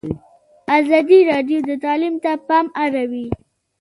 ازادي 0.77 1.19
راډیو 1.31 1.59
د 1.69 1.71
تعلیم 1.83 2.15
ته 2.23 2.31
پام 2.47 2.65
اړولی. 2.83 3.27